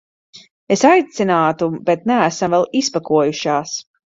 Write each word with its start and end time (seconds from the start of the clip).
Es 0.75 0.85
aicinātu, 0.91 1.69
bet 1.91 2.09
neesam 2.13 2.57
vēl 2.59 2.69
izpakojušās. 2.83 3.79